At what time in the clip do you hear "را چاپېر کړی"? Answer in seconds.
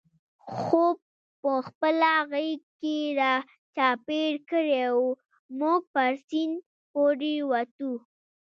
3.19-4.83